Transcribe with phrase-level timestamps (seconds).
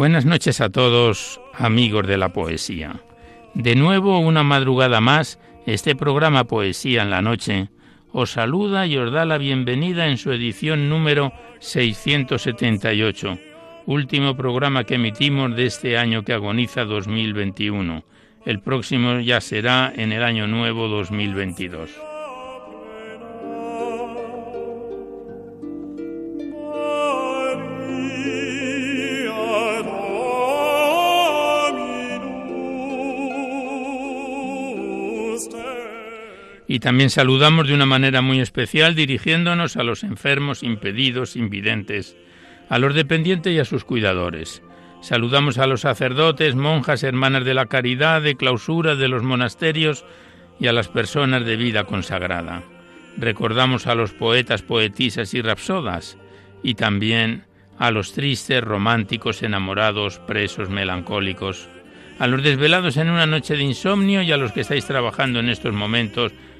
[0.00, 3.02] Buenas noches a todos, amigos de la poesía.
[3.52, 7.68] De nuevo, una madrugada más, este programa Poesía en la Noche
[8.10, 13.38] os saluda y os da la bienvenida en su edición número 678,
[13.84, 18.02] último programa que emitimos de este año que agoniza 2021.
[18.46, 22.09] El próximo ya será en el año nuevo 2022.
[36.70, 42.16] Y también saludamos de una manera muy especial dirigiéndonos a los enfermos, impedidos, invidentes,
[42.68, 44.62] a los dependientes y a sus cuidadores.
[45.00, 50.04] Saludamos a los sacerdotes, monjas, hermanas de la caridad, de clausura de los monasterios
[50.60, 52.62] y a las personas de vida consagrada.
[53.16, 56.18] Recordamos a los poetas, poetisas y rapsodas
[56.62, 57.46] y también
[57.80, 61.68] a los tristes, románticos, enamorados, presos, melancólicos,
[62.20, 65.48] a los desvelados en una noche de insomnio y a los que estáis trabajando en
[65.48, 66.32] estos momentos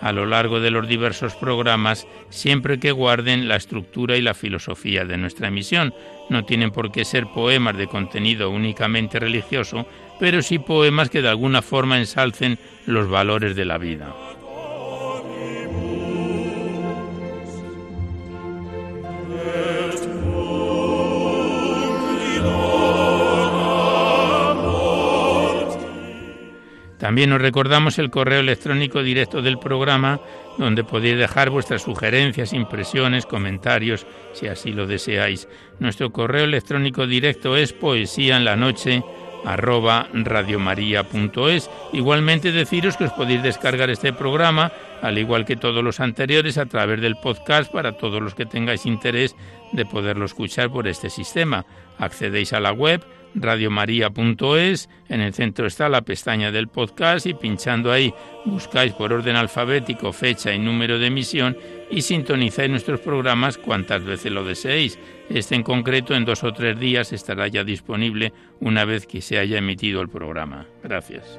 [0.00, 5.04] a lo largo de los diversos programas siempre que guarden la estructura y la filosofía
[5.04, 5.94] de nuestra emisión.
[6.28, 9.86] No tienen por qué ser poemas de contenido únicamente religioso,
[10.18, 14.14] pero sí poemas que de alguna forma ensalcen los valores de la vida.
[27.06, 30.20] También os recordamos el correo electrónico directo del programa,
[30.58, 35.46] donde podéis dejar vuestras sugerencias, impresiones, comentarios, si así lo deseáis.
[35.78, 39.04] Nuestro correo electrónico directo es poesía en la noche
[39.44, 41.70] radiomaria.es.
[41.92, 46.66] Igualmente deciros que os podéis descargar este programa, al igual que todos los anteriores, a
[46.66, 49.36] través del podcast para todos los que tengáis interés
[49.70, 51.66] de poderlo escuchar por este sistema.
[51.98, 53.00] Accedéis a la web
[53.34, 58.12] radiomaria.es, en el centro está la pestaña del podcast y pinchando ahí
[58.44, 61.56] buscáis por orden alfabético fecha y número de emisión
[61.90, 64.98] y sintonizáis nuestros programas cuantas veces lo deseéis.
[65.28, 69.38] Este en concreto en dos o tres días estará ya disponible una vez que se
[69.38, 70.66] haya emitido el programa.
[70.82, 71.38] Gracias.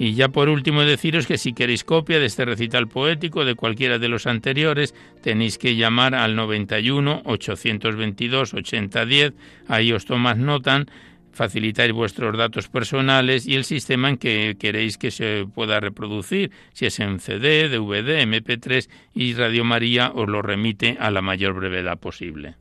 [0.00, 3.98] Y ya por último deciros que si queréis copia de este recital poético de cualquiera
[3.98, 9.32] de los anteriores, tenéis que llamar al 91 822 8010,
[9.66, 10.86] ahí os tomas notan,
[11.32, 16.86] facilitáis vuestros datos personales y el sistema en que queréis que se pueda reproducir, si
[16.86, 21.98] es en CD, DVD, MP3 y Radio María os lo remite a la mayor brevedad
[21.98, 22.54] posible.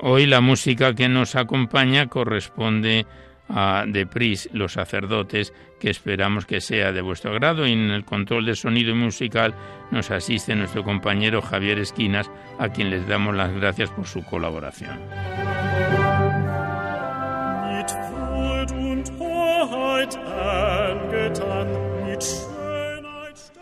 [0.00, 3.04] Hoy la música que nos acompaña corresponde
[3.48, 7.66] a De Pris, los sacerdotes, que esperamos que sea de vuestro agrado.
[7.66, 9.54] Y en el control de sonido musical
[9.90, 12.30] nos asiste nuestro compañero Javier Esquinas,
[12.60, 15.00] a quien les damos las gracias por su colaboración.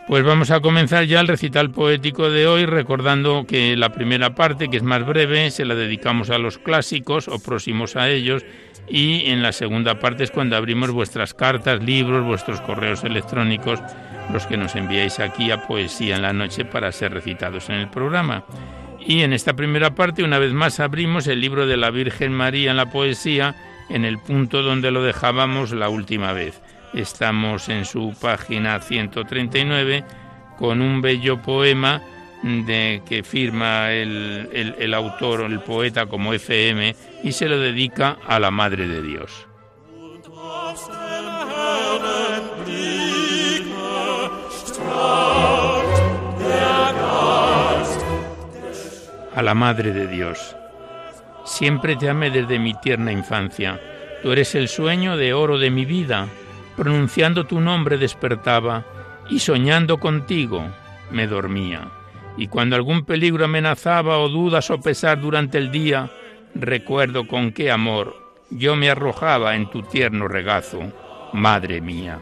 [0.06, 4.68] Pues vamos a comenzar ya el recital poético de hoy recordando que la primera parte,
[4.68, 8.44] que es más breve, se la dedicamos a los clásicos o próximos a ellos
[8.88, 13.80] y en la segunda parte es cuando abrimos vuestras cartas, libros, vuestros correos electrónicos,
[14.32, 17.90] los que nos enviáis aquí a Poesía en la Noche para ser recitados en el
[17.90, 18.44] programa.
[19.04, 22.70] Y en esta primera parte, una vez más, abrimos el libro de la Virgen María
[22.70, 23.56] en la poesía
[23.88, 26.62] en el punto donde lo dejábamos la última vez.
[26.94, 30.04] Estamos en su página 139
[30.58, 32.02] con un bello poema
[32.42, 34.48] de que firma el,
[34.78, 39.02] el, autor o el poeta como FM y se lo dedica a la Madre de
[39.02, 39.46] Dios.
[49.34, 50.56] A la Madre de Dios.
[51.44, 53.80] Siempre te amé desde mi tierna infancia.
[54.22, 56.28] Tú eres el sueño de oro de mi vida
[56.76, 58.84] pronunciando tu nombre despertaba
[59.28, 60.64] y soñando contigo
[61.10, 61.88] me dormía.
[62.36, 66.10] Y cuando algún peligro amenazaba o dudas o pesar durante el día,
[66.54, 70.80] recuerdo con qué amor yo me arrojaba en tu tierno regazo,
[71.32, 72.20] madre mía.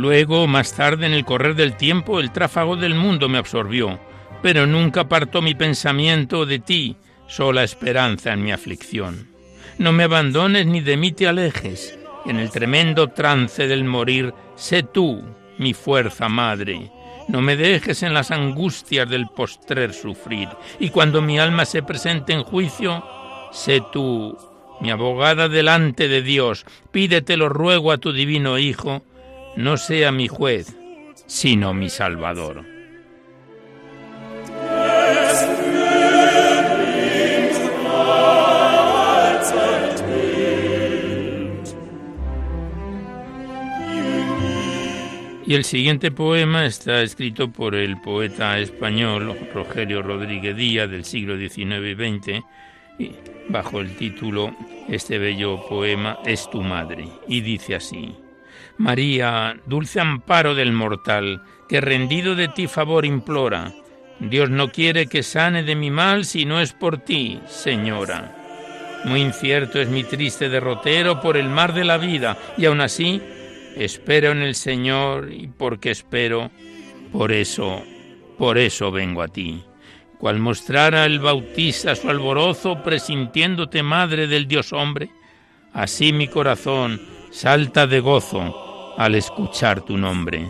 [0.00, 4.00] Luego, más tarde, en el correr del tiempo, el tráfago del mundo me absorbió,
[4.40, 9.28] pero nunca apartó mi pensamiento de ti, sola esperanza en mi aflicción.
[9.76, 14.82] No me abandones ni de mí te alejes, en el tremendo trance del morir, sé
[14.82, 15.22] tú,
[15.58, 16.90] mi fuerza madre.
[17.28, 20.48] No me dejes en las angustias del postrer sufrir,
[20.78, 23.04] y cuando mi alma se presente en juicio,
[23.52, 24.34] sé tú,
[24.80, 29.02] mi abogada delante de Dios, pídete lo ruego a tu divino Hijo,
[29.56, 30.76] no sea mi juez,
[31.26, 32.64] sino mi Salvador.
[45.50, 51.36] Y el siguiente poema está escrito por el poeta español Rogelio Rodríguez Díaz del siglo
[51.36, 53.10] XIX y XX,
[53.48, 54.54] bajo el título
[54.88, 58.14] Este bello poema es tu madre, y dice así.
[58.80, 63.74] María, dulce amparo del mortal, que rendido de ti favor implora,
[64.20, 68.34] Dios no quiere que sane de mi mal si no es por ti, Señora.
[69.04, 73.20] Muy incierto es mi triste derrotero por el mar de la vida, y aun así
[73.76, 76.50] espero en el Señor, y porque espero,
[77.12, 77.84] por eso,
[78.38, 79.62] por eso vengo a ti.
[80.18, 85.10] Cual mostrara el bautista su alborozo, presintiéndote madre del Dios hombre,
[85.74, 86.98] así mi corazón
[87.30, 88.69] salta de gozo
[89.00, 90.46] al escuchar tu nombre.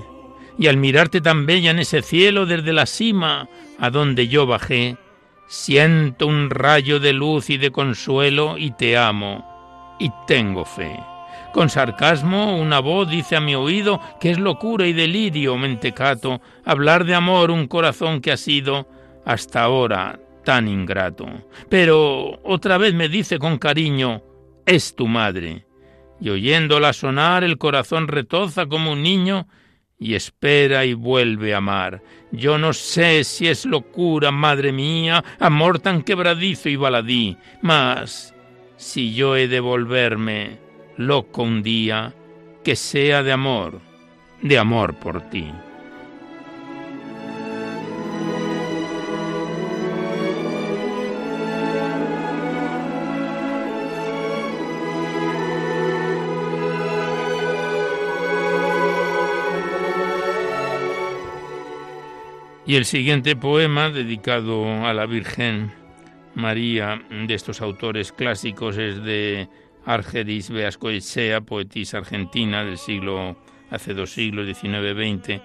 [0.58, 4.96] Y al mirarte tan bella en ese cielo desde la cima a donde yo bajé,
[5.46, 10.98] siento un rayo de luz y de consuelo y te amo y tengo fe.
[11.52, 17.04] Con sarcasmo una voz dice a mi oído que es locura y delirio, mentecato, hablar
[17.04, 18.88] de amor un corazón que ha sido
[19.24, 21.28] hasta ahora tan ingrato.
[21.68, 24.24] Pero otra vez me dice con cariño,
[24.66, 25.69] es tu madre
[26.20, 29.46] y oyéndola sonar el corazón retoza como un niño
[29.98, 32.02] y espera y vuelve a amar.
[32.32, 38.34] Yo no sé si es locura, madre mía, amor tan quebradizo y baladí, mas
[38.76, 40.58] si yo he de volverme
[40.96, 42.14] loco un día,
[42.64, 43.80] que sea de amor,
[44.42, 45.50] de amor por ti.
[62.70, 65.72] Y el siguiente poema, dedicado a la Virgen
[66.36, 69.48] María, de estos autores clásicos, es de
[69.86, 73.36] Argeris Beascoechea, poetisa argentina del siglo,
[73.70, 75.40] hace dos siglos, XIX-XX.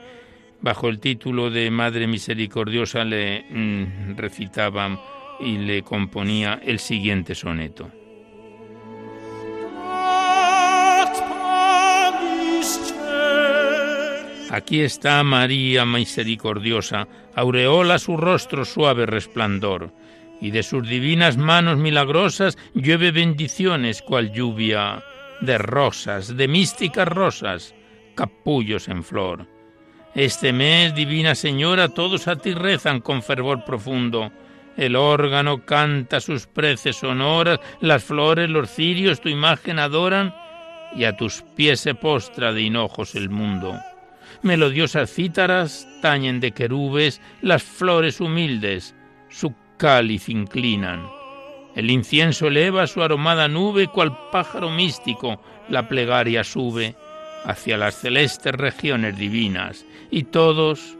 [0.61, 5.01] Bajo el título de Madre Misericordiosa le mm, recitaba
[5.39, 7.89] y le componía el siguiente soneto.
[14.51, 19.91] Aquí está María misericordiosa, aureola su rostro suave resplandor,
[20.39, 25.03] y de sus divinas manos milagrosas llueve bendiciones cual lluvia
[25.41, 27.73] de rosas, de místicas rosas,
[28.13, 29.47] capullos en flor.
[30.13, 34.31] Este mes, Divina Señora, todos a ti rezan con fervor profundo.
[34.77, 40.33] El órgano canta sus preces sonoras, las flores, los cirios tu imagen adoran,
[40.95, 43.77] y a tus pies se postra de hinojos el mundo.
[44.45, 48.93] Melodiosas cítaras tañen de querubes las flores humildes,
[49.27, 51.03] su cáliz inclinan.
[51.75, 56.95] El incienso eleva su aromada nube, cual pájaro místico la plegaria sube
[57.43, 60.95] hacia las celestes regiones divinas, y todos,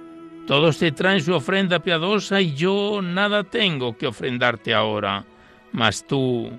[0.48, 5.24] todos te traen su ofrenda piadosa, y yo nada tengo que ofrendarte ahora.
[5.72, 6.50] Mas tú,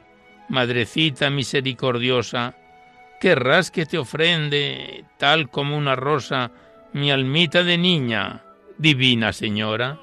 [0.48, 2.54] Madrecita misericordiosa,
[3.20, 6.52] querrás que te ofrende, tal como una rosa,
[6.96, 8.42] mi almita de niña,
[8.78, 10.00] divina Señora.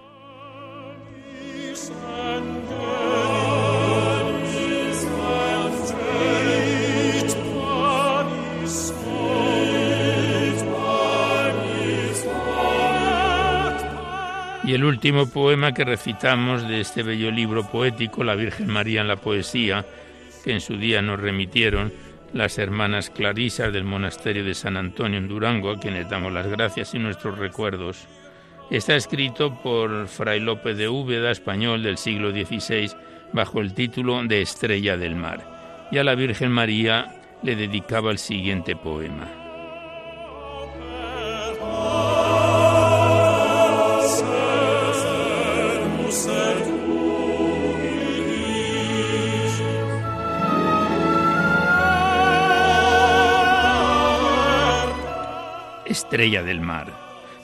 [14.63, 19.07] Y el último poema que recitamos de este bello libro poético, La Virgen María en
[19.07, 19.83] la Poesía,
[20.43, 21.91] que en su día nos remitieron
[22.33, 26.93] las hermanas clarisas del monasterio de San Antonio en Durango, a quienes damos las gracias
[26.93, 28.07] y nuestros recuerdos.
[28.69, 32.91] Está escrito por Fray López de Úbeda, español del siglo XVI,
[33.33, 35.87] bajo el título de Estrella del Mar.
[35.91, 39.42] Y a la Virgen María le dedicaba el siguiente poema.
[55.93, 56.87] Estrella del mar.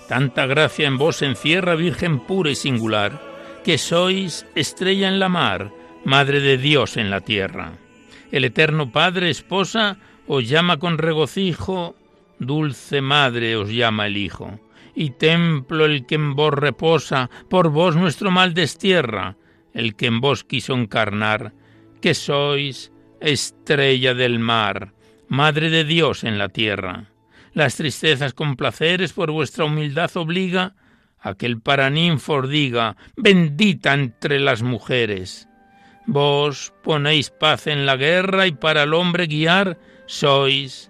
[0.08, 3.22] Tanta gracia en vos encierra, Virgen pura y singular,
[3.64, 5.72] que sois estrella en la mar,
[6.04, 7.74] Madre de Dios en la tierra.
[8.32, 11.96] El eterno Padre, esposa, os llama con regocijo,
[12.40, 14.60] dulce Madre os llama el Hijo.
[14.96, 19.38] Y templo el que en vos reposa, por vos nuestro mal destierra,
[19.74, 21.54] el que en vos quiso encarnar,
[22.02, 22.92] que sois
[23.22, 24.94] estrella del mar,
[25.28, 27.09] Madre de Dios en la tierra
[27.54, 30.76] las tristezas con placeres por vuestra humildad obliga,
[31.20, 35.48] a que el paraninfo diga, bendita entre las mujeres.
[36.06, 39.78] Vos ponéis paz en la guerra y para el hombre guiar
[40.08, 40.90] sois,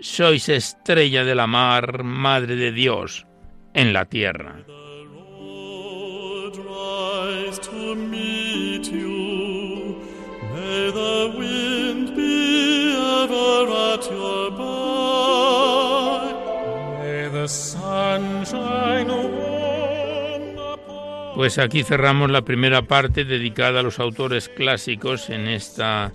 [0.00, 3.26] sois estrella de la mar, madre de Dios,
[3.74, 4.64] en la tierra.
[21.34, 26.12] Pues aquí cerramos la primera parte dedicada a los autores clásicos en, esta,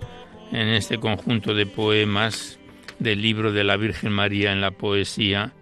[0.52, 2.58] en este conjunto de poemas
[2.98, 5.52] del libro de la Virgen María en la poesía,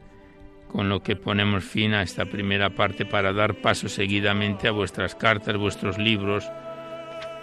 [0.71, 5.15] con lo que ponemos fin a esta primera parte para dar paso seguidamente a vuestras
[5.15, 6.45] cartas, vuestros libros,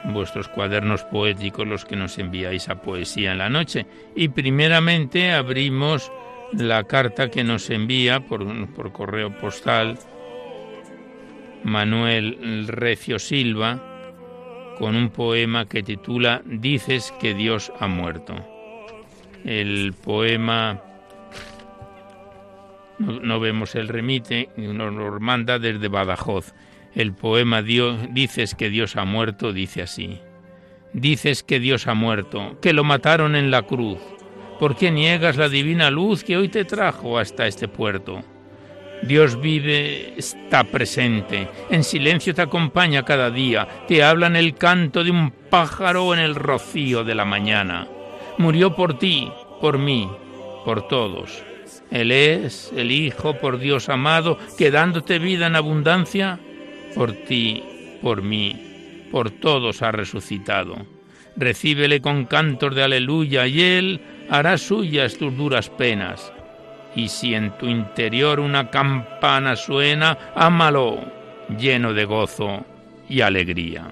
[0.05, 3.85] vuestros cuadernos poéticos, los que nos enviáis a Poesía en la Noche.
[4.15, 6.11] Y primeramente abrimos
[6.53, 9.97] la carta que nos envía por, correo postal
[11.63, 13.79] Manuel Recio Silva
[14.77, 18.35] con un poema que titula Dices que Dios ha muerto.
[19.45, 20.81] El poema
[22.99, 26.53] no, vemos el remite, nos lo manda desde Badajoz.
[26.93, 30.19] El poema Dios, Dices que Dios ha muerto dice así.
[30.93, 33.99] Dices que Dios ha muerto, que lo mataron en la cruz
[34.61, 38.21] ¿Por qué niegas la divina luz que hoy te trajo hasta este puerto?
[39.01, 45.03] Dios vive, está presente, en silencio te acompaña cada día, te habla en el canto
[45.03, 47.87] de un pájaro en el rocío de la mañana.
[48.37, 50.07] Murió por ti, por mí,
[50.63, 51.41] por todos.
[51.89, 56.37] Él es el Hijo por Dios amado, que dándote vida en abundancia,
[56.93, 57.63] por ti,
[57.99, 60.85] por mí, por todos ha resucitado.
[61.35, 64.01] Recíbele con cantos de aleluya y Él
[64.31, 66.31] hará suyas tus duras penas.
[66.95, 70.99] Y si en tu interior una campana suena, ámalo
[71.57, 72.65] lleno de gozo
[73.09, 73.91] y alegría.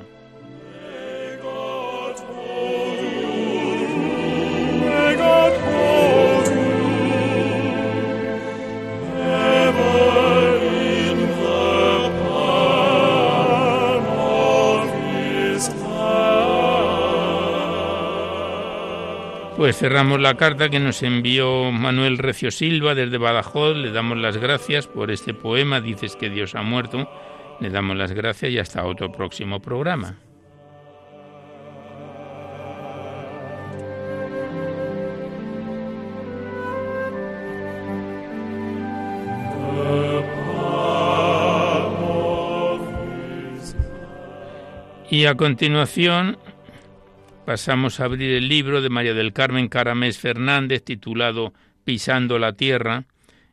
[19.59, 23.75] Pues cerramos la carta que nos envió Manuel Recio Silva desde Badajoz.
[23.75, 27.11] Le damos las gracias por este poema, Dices que Dios ha muerto.
[27.59, 30.15] Le damos las gracias y hasta otro próximo programa.
[45.09, 46.37] Y a continuación
[47.49, 51.51] pasamos a abrir el libro de María del Carmen Caramés Fernández titulado
[51.83, 53.05] Pisando la Tierra,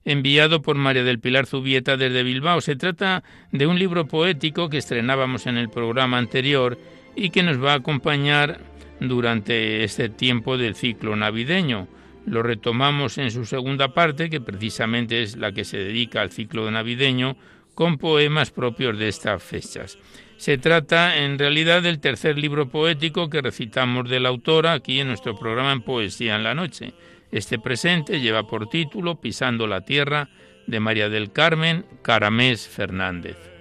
[0.05, 2.61] enviado por María del Pilar Zubieta desde Bilbao.
[2.61, 6.79] Se trata de un libro poético que estrenábamos en el programa anterior
[7.17, 8.61] y que nos va a acompañar
[9.01, 11.89] durante este tiempo del ciclo navideño.
[12.27, 16.71] Lo retomamos en su segunda parte, que precisamente es la que se dedica al ciclo
[16.71, 17.39] navideño,
[17.77, 19.99] con poemas propios de estas fechas.
[20.39, 25.09] Se trata en realidad del tercer libro poético que recitamos de la autora aquí en
[25.09, 26.95] nuestro programa en Poesía en la Noche.
[27.31, 30.31] Este presente lleva por título Pisando la Tierra
[30.67, 33.56] de María del Carmen Caramés Fernández.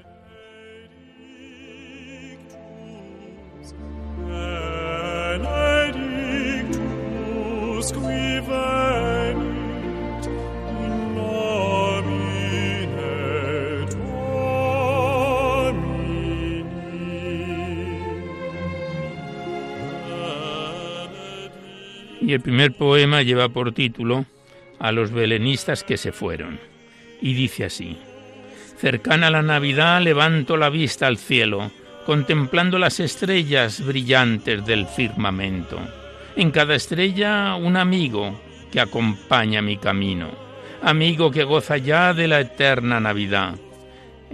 [22.26, 24.26] Y el primer poema lleva por título
[24.80, 26.60] A los belenistas que se fueron.
[27.22, 27.98] Y dice así,
[28.78, 31.72] Cercana la Navidad levanto la vista al cielo,
[32.04, 35.78] contemplando las estrellas brillantes del firmamento.
[36.36, 38.42] En cada estrella un amigo
[38.72, 40.32] que acompaña mi camino,
[40.82, 43.54] amigo que goza ya de la eterna Navidad.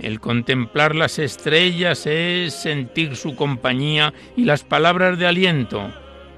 [0.02, 5.92] El contemplar las estrellas es sentir su compañía y las palabras de aliento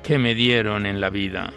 [0.03, 1.53] que me dieron en la vida.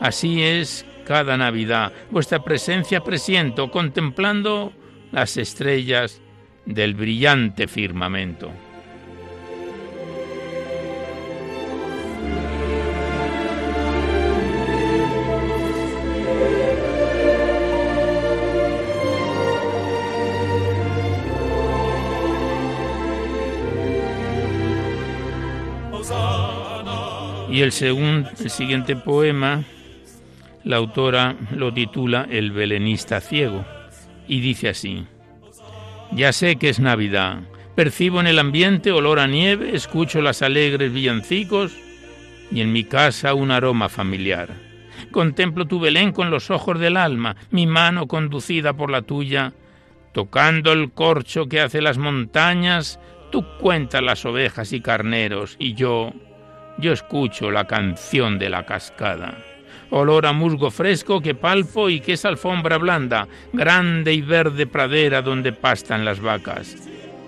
[0.00, 4.72] Así es cada Navidad, vuestra presencia presiento, contemplando
[5.12, 6.20] las estrellas
[6.64, 8.50] del brillante firmamento.
[27.54, 29.62] Y el, segundo, el siguiente poema,
[30.64, 33.64] la autora lo titula El belenista ciego
[34.26, 35.06] y dice así,
[36.10, 37.42] Ya sé que es Navidad,
[37.76, 41.76] percibo en el ambiente olor a nieve, escucho las alegres villancicos
[42.50, 44.48] y en mi casa un aroma familiar.
[45.12, 49.52] Contemplo tu Belén con los ojos del alma, mi mano conducida por la tuya,
[50.10, 52.98] tocando el corcho que hace las montañas,
[53.30, 56.12] tú cuentas las ovejas y carneros y yo
[56.78, 59.38] yo escucho la canción de la cascada.
[59.90, 65.22] Olor a musgo fresco que palpo y que es alfombra blanda, grande y verde pradera
[65.22, 66.76] donde pastan las vacas.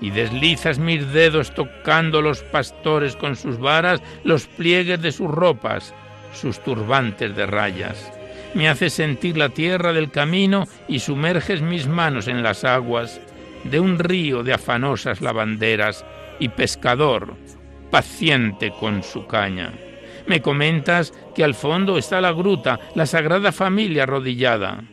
[0.00, 5.94] Y deslizas mis dedos tocando los pastores con sus varas, los pliegues de sus ropas,
[6.34, 8.12] sus turbantes de rayas.
[8.54, 13.20] Me haces sentir la tierra del camino y sumerges mis manos en las aguas
[13.64, 16.04] de un río de afanosas lavanderas
[16.38, 17.34] y pescador
[17.90, 19.72] paciente con su caña.
[20.26, 24.84] Me comentas que al fondo está la gruta, la Sagrada Familia arrodillada,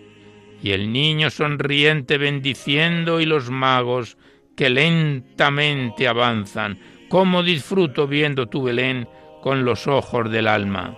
[0.62, 4.18] y el niño sonriente bendiciendo y los magos
[4.56, 6.80] que lentamente avanzan.
[7.10, 9.08] ¿Cómo disfruto viendo tu Belén
[9.42, 10.98] con los ojos del alma?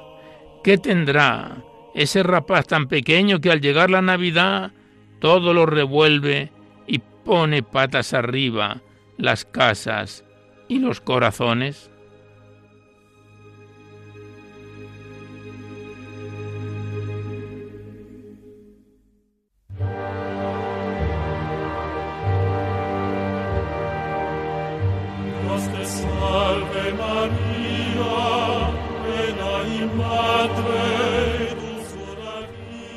[0.64, 4.72] ¿Qué tendrá ese rapaz tan pequeño que al llegar la Navidad
[5.20, 6.52] todo lo revuelve
[6.86, 8.82] y pone patas arriba
[9.18, 10.25] las casas
[10.68, 11.90] y los corazones?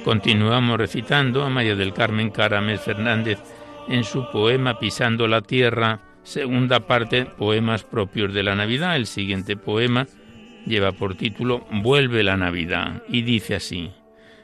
[0.05, 3.39] Continuamos recitando a María del Carmen Caramés Fernández
[3.89, 8.97] en su poema Pisando la Tierra, segunda parte, poemas propios de la Navidad.
[8.97, 10.07] El siguiente poema
[10.67, 13.91] lleva por título Vuelve la Navidad y dice así.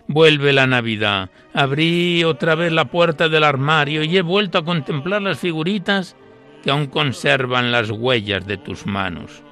[0.07, 1.31] Vuelve la Navidad.
[1.53, 6.17] Abrí otra vez la puerta del armario y he vuelto a contemplar las figuritas
[6.63, 9.43] que aún conservan las huellas de tus manos.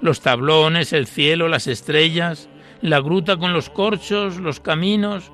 [0.00, 2.48] Los tablones, el cielo, las estrellas,
[2.80, 5.32] la gruta con los corchos, los caminos,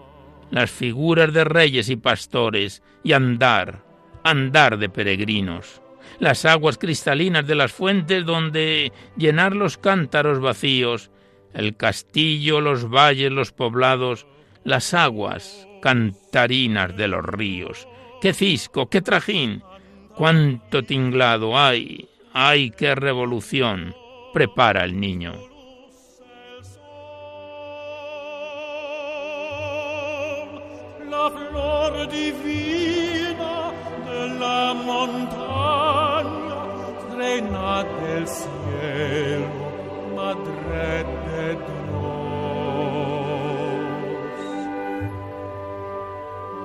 [0.50, 3.82] las figuras de reyes y pastores, y andar,
[4.24, 5.82] andar de peregrinos,
[6.18, 11.10] las aguas cristalinas de las fuentes donde llenar los cántaros vacíos,
[11.54, 14.26] el castillo, los valles, los poblados,
[14.64, 17.88] las aguas cantarinas de los ríos.
[18.20, 19.62] ¡Qué cisco, qué trajín!
[20.18, 23.94] cuánto tinglado hay, ay, qué revolución
[24.34, 25.32] prepara el niño.
[31.08, 33.17] La divina
[34.38, 36.58] la montaña
[37.16, 39.48] reina del cielo,
[40.14, 41.88] madre de Dios.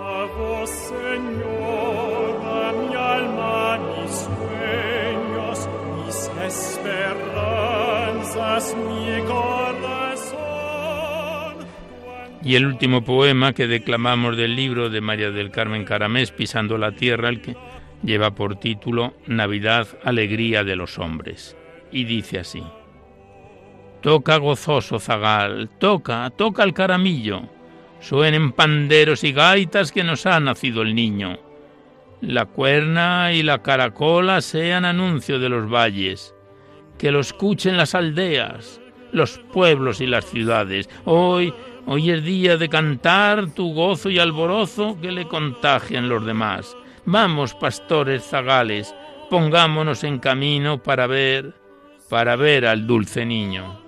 [0.01, 5.57] A vos, Señora, mi alma, mis sueños,
[5.95, 7.43] mis esperanzas,
[8.87, 9.72] mi corazón.
[12.43, 16.91] Y el último poema que declamamos del libro de María del Carmen Caramés, Pisando la
[16.91, 17.55] Tierra, el que
[18.03, 21.55] lleva por título Navidad, Alegría de los Hombres.
[21.89, 22.61] Y dice así.
[24.01, 27.43] Toca gozoso zagal, toca, toca el caramillo.
[28.01, 31.39] Suenen panderos y gaitas que nos ha nacido el niño.
[32.19, 36.35] La cuerna y la caracola sean anuncio de los valles.
[36.97, 38.81] Que lo escuchen las aldeas,
[39.13, 40.89] los pueblos y las ciudades.
[41.05, 41.53] Hoy,
[41.85, 46.75] hoy es día de cantar tu gozo y alborozo que le contagien los demás.
[47.05, 48.93] Vamos, pastores zagales,
[49.29, 51.53] pongámonos en camino para ver,
[52.09, 53.82] para ver al dulce niño.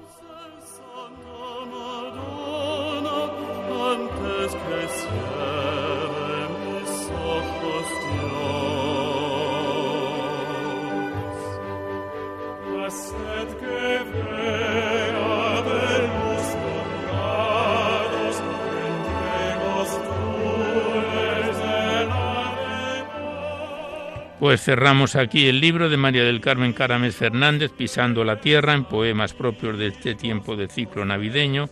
[24.39, 28.83] Pues cerramos aquí el libro de María del Carmen Caramés Fernández, Pisando la Tierra, en
[28.83, 31.69] poemas propios de este tiempo de ciclo navideño.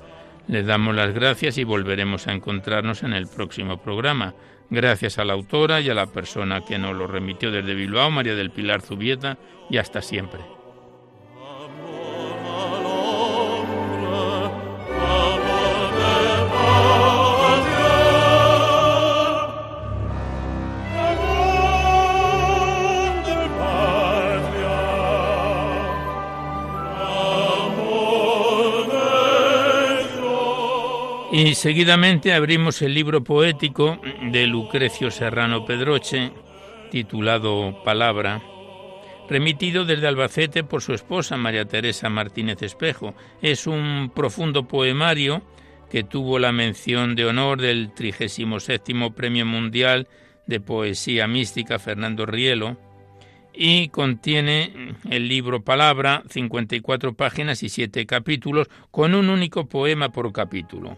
[0.48, 4.34] Les damos las gracias y volveremos a encontrarnos en el próximo programa.
[4.70, 8.34] Gracias a la autora y a la persona que nos lo remitió desde Bilbao, María
[8.34, 9.38] del Pilar Zubieta,
[9.70, 10.63] y hasta siempre.
[31.36, 34.00] Y seguidamente abrimos el libro poético
[34.32, 36.32] de Lucrecio Serrano Pedroche,
[36.92, 38.40] titulado Palabra,
[39.28, 43.16] remitido desde Albacete por su esposa María Teresa Martínez Espejo.
[43.42, 45.42] Es un profundo poemario
[45.90, 50.08] que tuvo la mención de honor del 37 Premio Mundial
[50.46, 52.78] de Poesía Mística Fernando Rielo
[53.54, 60.32] y contiene el libro Palabra, 54 páginas y 7 capítulos, con un único poema por
[60.32, 60.98] capítulo.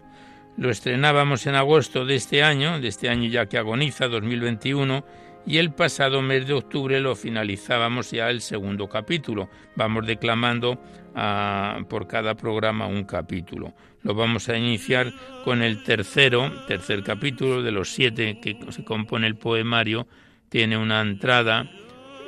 [0.56, 5.04] Lo estrenábamos en agosto de este año, de este año ya que agoniza, 2021,
[5.46, 9.48] y el pasado mes de octubre lo finalizábamos ya el segundo capítulo.
[9.76, 10.80] Vamos declamando
[11.14, 13.74] ah, por cada programa un capítulo.
[14.02, 15.12] Lo vamos a iniciar
[15.44, 20.08] con el tercero, tercer capítulo de los siete que se compone el poemario.
[20.48, 21.70] Tiene una entrada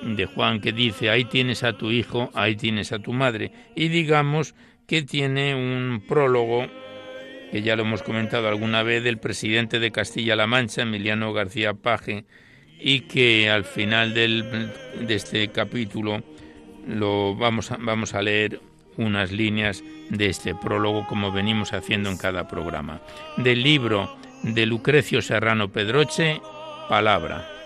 [0.03, 3.53] de Juan que dice, ahí tienes a tu hijo, ahí tienes a tu madre.
[3.75, 4.55] Y digamos
[4.87, 6.67] que tiene un prólogo
[7.51, 12.25] que ya lo hemos comentado alguna vez, del presidente de Castilla-La Mancha, Emiliano García Paje,
[12.79, 16.23] y que al final del, de este capítulo
[16.87, 18.61] lo vamos a, vamos a leer
[18.97, 23.01] unas líneas de este prólogo como venimos haciendo en cada programa.
[23.37, 26.41] Del libro de Lucrecio Serrano Pedroche,
[26.89, 27.58] Palabra.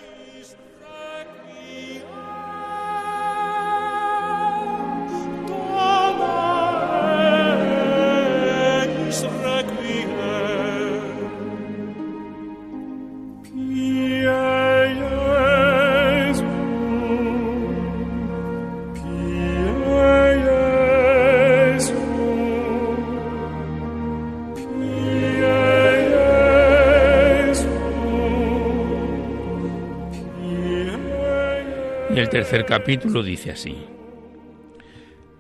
[32.61, 33.77] Capítulo dice así.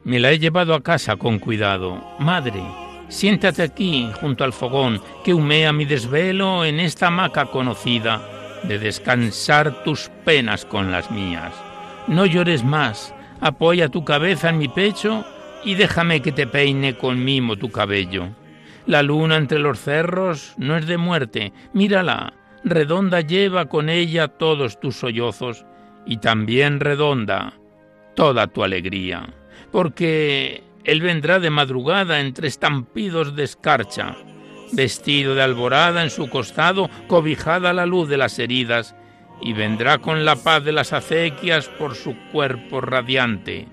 [0.02, 2.02] Me la he llevado a casa con cuidado.
[2.18, 2.62] Madre,
[3.08, 9.84] siéntate aquí junto al fogón que humea mi desvelo en esta hamaca conocida de descansar
[9.84, 11.52] tus penas con las mías.
[12.08, 15.24] No llores más, apoya tu cabeza en mi pecho
[15.64, 18.28] y déjame que te peine con mimo tu cabello.
[18.86, 22.32] La luna entre los cerros no es de muerte, mírala,
[22.64, 25.66] redonda lleva con ella todos tus sollozos
[26.06, 27.54] y también redonda
[28.14, 29.32] toda tu alegría,
[29.70, 34.16] porque él vendrá de madrugada entre estampidos de escarcha,
[34.72, 38.94] vestido de alborada en su costado, cobijada la luz de las heridas,
[39.40, 43.66] y vendrá con la paz de las acequias por su cuerpo radiante,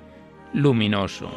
[0.53, 1.29] luminoso.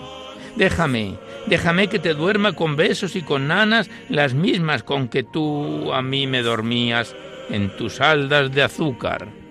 [0.57, 1.15] Déjame,
[1.47, 6.03] déjame que te duerma con besos y con nanas las mismas con que tú a
[6.03, 7.17] mí me dormías
[7.49, 9.42] en tus haldas de azúcar.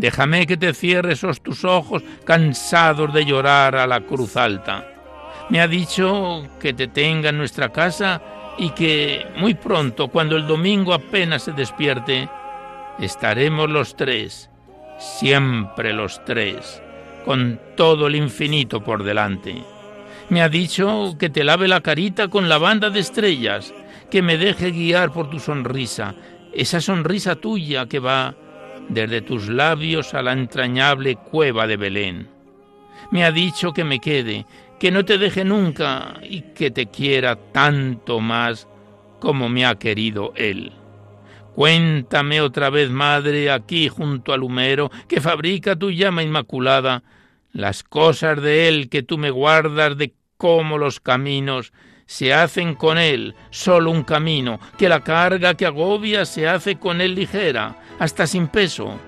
[0.00, 4.86] Déjame que te cierre esos tus ojos cansados de llorar a la cruz alta.
[5.50, 8.22] Me ha dicho que te tenga en nuestra casa
[8.56, 12.30] y que muy pronto, cuando el domingo apenas se despierte,
[12.98, 14.48] estaremos los tres,
[14.98, 16.82] siempre los tres,
[17.26, 19.62] con todo el infinito por delante.
[20.30, 23.74] Me ha dicho que te lave la carita con la banda de estrellas,
[24.10, 26.14] que me deje guiar por tu sonrisa,
[26.54, 28.34] esa sonrisa tuya que va
[28.88, 32.28] desde tus labios a la entrañable cueva de Belén.
[33.10, 34.46] Me ha dicho que me quede,
[34.78, 38.66] que no te deje nunca y que te quiera tanto más
[39.20, 40.72] como me ha querido él.
[41.54, 47.02] Cuéntame otra vez, madre, aquí junto al humero que fabrica tu llama inmaculada,
[47.52, 51.72] las cosas de él que tú me guardas de cómo los caminos
[52.10, 57.00] se hacen con él solo un camino, que la carga que agobia se hace con
[57.00, 58.98] él ligera, hasta sin peso.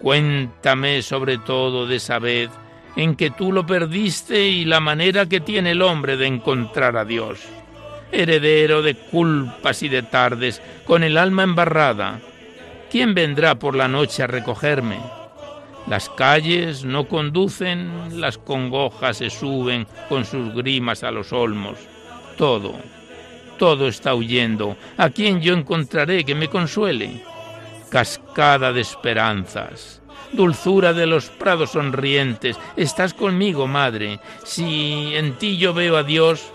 [0.00, 2.48] Cuéntame sobre todo de esa vez
[2.94, 7.04] en que tú lo perdiste y la manera que tiene el hombre de encontrar a
[7.04, 7.40] Dios.
[8.12, 12.20] Heredero de culpas y de tardes, con el alma embarrada,
[12.88, 15.00] ¿quién vendrá por la noche a recogerme?
[15.88, 21.78] Las calles no conducen, las congojas se suben con sus grimas a los olmos
[22.42, 22.74] todo,
[23.56, 24.76] todo está huyendo.
[24.96, 27.22] ¿A quién yo encontraré que me consuele?
[27.88, 30.02] Cascada de esperanzas,
[30.32, 34.18] dulzura de los prados sonrientes, estás conmigo, madre.
[34.42, 36.52] Si en ti yo veo a Dios,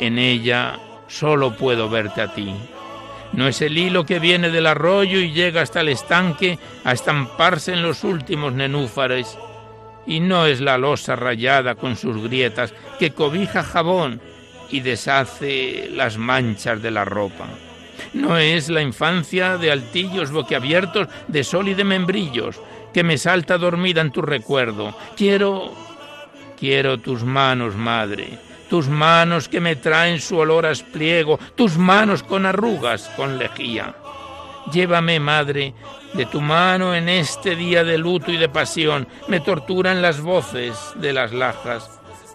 [0.00, 2.54] en ella solo puedo verte a ti.
[3.32, 7.72] No es el hilo que viene del arroyo y llega hasta el estanque a estamparse
[7.72, 9.38] en los últimos nenúfares.
[10.06, 14.20] Y no es la losa rayada con sus grietas que cobija jabón
[14.72, 17.46] y deshace las manchas de la ropa.
[18.14, 22.60] No es la infancia de altillos boquiabiertos, de sol y de membrillos,
[22.92, 24.96] que me salta dormida en tu recuerdo.
[25.16, 25.72] Quiero,
[26.58, 32.22] quiero tus manos, madre, tus manos que me traen su olor a espliego, tus manos
[32.22, 33.94] con arrugas, con lejía.
[34.72, 35.74] Llévame, madre,
[36.14, 39.06] de tu mano en este día de luto y de pasión.
[39.28, 41.90] Me torturan las voces de las lajas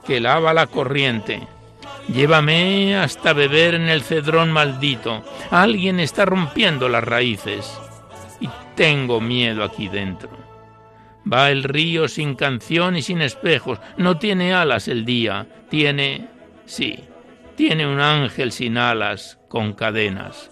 [0.06, 1.48] que lava la corriente
[2.14, 5.24] Llévame hasta beber en el cedrón maldito.
[5.52, 7.78] Alguien está rompiendo las raíces.
[8.40, 10.30] Y tengo miedo aquí dentro.
[11.32, 13.80] Va el río sin canción y sin espejos.
[13.98, 15.48] No tiene alas el día.
[15.70, 16.30] Tiene...
[16.66, 17.04] sí,
[17.56, 20.50] tiene un ángel sin alas, con cadenas.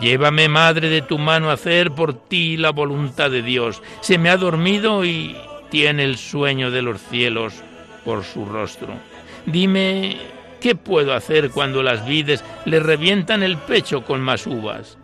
[0.00, 3.82] Llévame, madre, de tu mano a hacer por ti la voluntad de Dios.
[4.02, 5.34] Se me ha dormido y
[5.70, 7.54] tiene el sueño de los cielos
[8.04, 8.94] por su rostro.
[9.46, 10.35] Dime
[10.66, 14.98] ¿Qué puedo hacer cuando las vides le revientan el pecho con más uvas?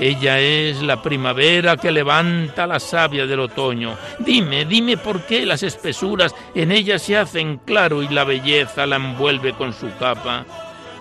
[0.00, 3.98] Ella es la primavera que levanta la savia del otoño.
[4.20, 8.96] Dime, dime por qué las espesuras en ella se hacen claro y la belleza la
[8.96, 10.46] envuelve con su capa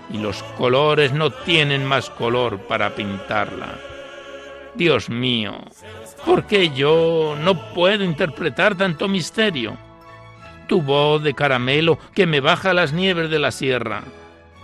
[0.10, 3.80] y los colores no tienen más color para pintarla.
[4.76, 5.56] Dios mío,
[6.26, 9.85] ¿por qué yo no puedo interpretar tanto misterio?
[10.68, 14.04] Tu voz de caramelo que me baja las nieves de la sierra,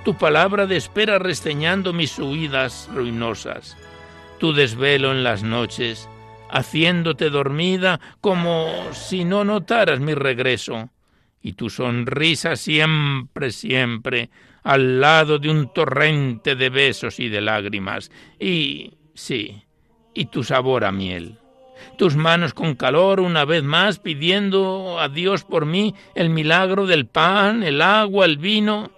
[0.03, 3.77] tu palabra de espera resteñando mis huidas ruinosas,
[4.39, 6.09] tu desvelo en las noches,
[6.49, 10.89] haciéndote dormida como si no notaras mi regreso,
[11.41, 14.29] y tu sonrisa siempre, siempre,
[14.63, 19.63] al lado de un torrente de besos y de lágrimas, y sí,
[20.13, 21.40] y tu sabor a miel
[22.01, 27.05] tus manos con calor una vez más pidiendo a Dios por mí el milagro del
[27.05, 28.89] pan, el agua, el vino.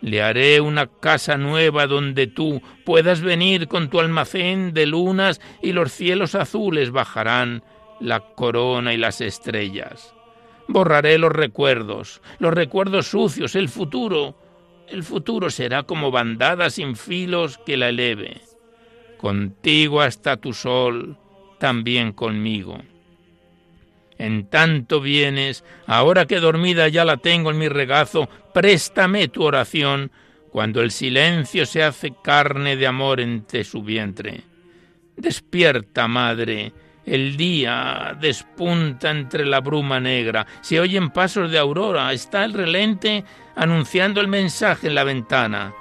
[0.00, 5.70] Le haré una casa nueva donde tú puedas venir con tu almacén de lunas y
[5.70, 7.62] los cielos azules bajarán
[8.00, 10.12] la corona y las estrellas.
[10.66, 14.34] Borraré los recuerdos, los recuerdos sucios, el futuro.
[14.88, 18.40] El futuro será como bandada sin filos que la eleve.
[19.18, 21.16] Contigo hasta tu sol,
[21.64, 22.78] también conmigo.
[24.18, 30.12] En tanto vienes, ahora que dormida ya la tengo en mi regazo, préstame tu oración,
[30.50, 34.42] cuando el silencio se hace carne de amor entre su vientre.
[35.16, 36.74] Despierta, madre,
[37.06, 43.24] el día despunta entre la bruma negra, se oyen pasos de aurora, está el relente
[43.56, 45.72] anunciando el mensaje en la ventana.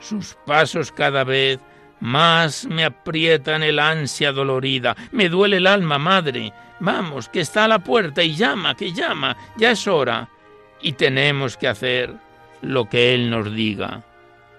[0.00, 1.60] Sus pasos cada vez
[2.00, 6.52] más me aprietan el ansia dolorida, me duele el alma, madre.
[6.80, 10.28] Vamos, que está a la puerta y llama, que llama, ya es hora.
[10.80, 12.14] Y tenemos que hacer
[12.62, 14.04] lo que Él nos diga.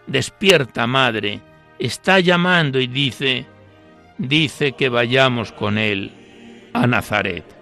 [0.08, 1.39] Despierta, madre,
[1.78, 3.45] está llamando y dice,
[4.17, 6.12] dice que vayamos con Él
[6.73, 7.59] a Nazaret.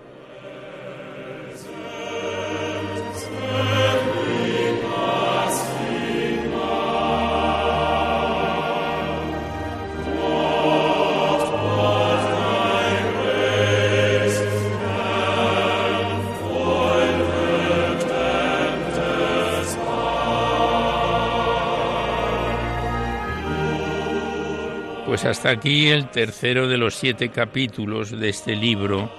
[25.27, 29.11] Hasta aquí el tercero de los siete capítulos de este libro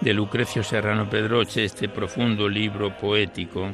[0.00, 3.72] de Lucrecio Serrano Pedroche, este profundo libro poético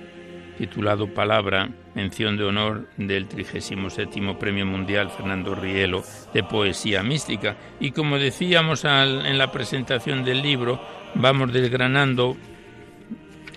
[0.58, 6.02] titulado Palabra, mención de honor del 37 Premio Mundial Fernando Rielo
[6.34, 7.56] de Poesía Mística.
[7.80, 10.78] Y como decíamos en la presentación del libro,
[11.14, 12.36] vamos desgranando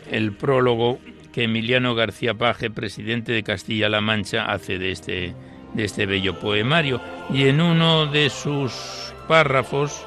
[0.10, 1.00] el prólogo
[1.34, 5.36] que Emiliano García Paje, presidente de Castilla-La Mancha, hace de este
[5.76, 10.06] de este bello poemario y en uno de sus párrafos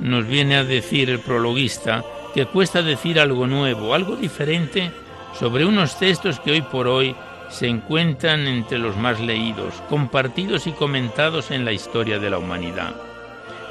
[0.00, 4.90] nos viene a decir el prologuista que cuesta decir algo nuevo, algo diferente
[5.38, 7.14] sobre unos textos que hoy por hoy
[7.48, 12.94] se encuentran entre los más leídos, compartidos y comentados en la historia de la humanidad.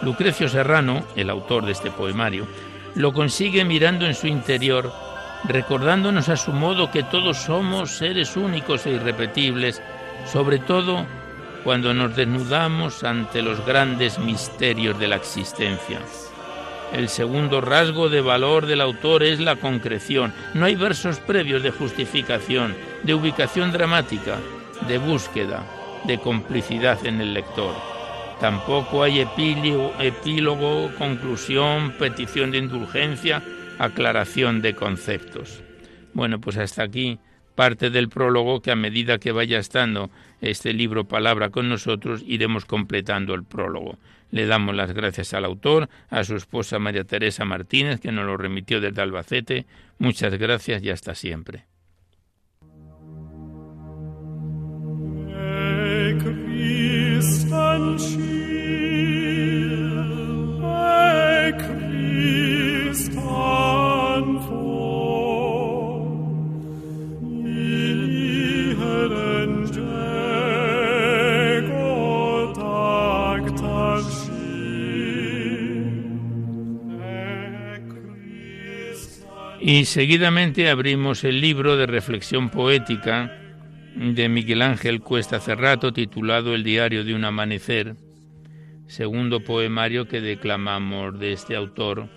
[0.02, 2.48] Lucrecio Serrano, el autor de este poemario,
[2.96, 4.92] lo consigue mirando en su interior,
[5.46, 9.82] recordándonos a su modo que todos somos seres únicos e irrepetibles
[10.26, 11.06] sobre todo
[11.64, 16.00] cuando nos desnudamos ante los grandes misterios de la existencia.
[16.94, 20.34] El segundo rasgo de valor del autor es la concreción.
[20.54, 24.38] No hay versos previos de justificación, de ubicación dramática,
[24.88, 25.64] de búsqueda,
[26.04, 27.74] de complicidad en el lector.
[28.42, 33.42] Tampoco hay epílogo, conclusión, petición de indulgencia,
[33.78, 35.62] aclaración de conceptos.
[36.14, 37.20] Bueno, pues hasta aquí
[37.62, 40.10] parte del prólogo que a medida que vaya estando
[40.42, 44.00] este libro Palabra con nosotros iremos completando el prólogo.
[44.32, 48.36] Le damos las gracias al autor, a su esposa María Teresa Martínez, que nos lo
[48.36, 49.68] remitió desde Albacete.
[50.00, 51.66] Muchas gracias y hasta siempre.
[79.64, 83.32] Y seguidamente abrimos el libro de reflexión poética
[83.96, 87.96] de Miguel Ángel Cuesta Cerrato titulado El diario de un amanecer,
[88.88, 92.10] segundo poemario que declamamos de este autor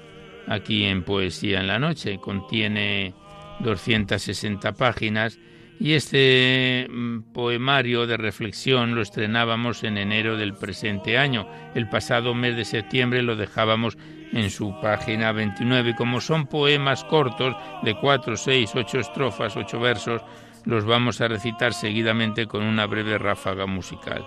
[0.46, 2.16] aquí en Poesía en la Noche.
[2.18, 3.12] Contiene
[3.60, 5.38] 260 páginas
[5.78, 11.46] y este mm, poemario de reflexión lo estrenábamos en enero del presente año.
[11.74, 13.98] El pasado mes de septiembre lo dejábamos
[14.34, 15.94] en su página 29.
[15.94, 20.22] Como son poemas cortos de 4, 6, 8 estrofas, 8 versos,
[20.64, 24.26] los vamos a recitar seguidamente con una breve ráfaga musical.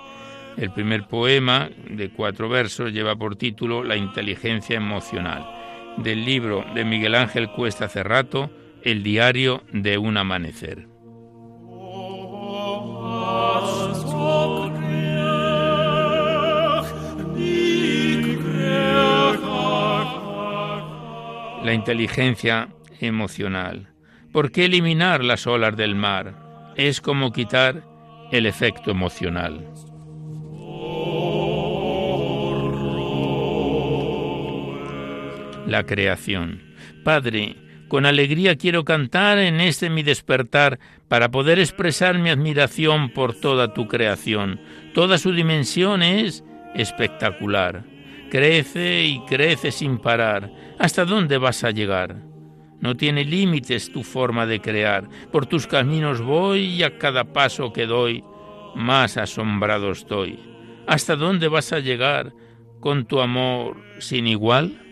[0.56, 5.46] El primer poema, de cuatro versos, lleva por título La inteligencia emocional,
[5.98, 8.50] del libro de Miguel Ángel Cuesta Cerrato,
[8.82, 10.97] El diario de un amanecer.
[21.64, 23.90] La inteligencia emocional.
[24.32, 26.74] ¿Por qué eliminar las olas del mar?
[26.76, 27.84] Es como quitar
[28.32, 29.66] el efecto emocional.
[35.66, 36.62] La creación.
[37.04, 37.56] Padre,
[37.88, 43.74] con alegría quiero cantar en este mi despertar para poder expresar mi admiración por toda
[43.74, 44.60] tu creación.
[44.94, 46.44] Toda su dimensión es
[46.76, 47.97] espectacular.
[48.30, 50.52] Crece y crece sin parar.
[50.80, 52.24] ¿Hasta dónde vas a llegar?
[52.80, 55.10] No tiene límites tu forma de crear.
[55.32, 58.24] Por tus caminos voy y a cada paso que doy,
[58.76, 60.40] más asombrado estoy.
[60.86, 62.34] ¿Hasta dónde vas a llegar
[62.80, 64.87] con tu amor sin igual?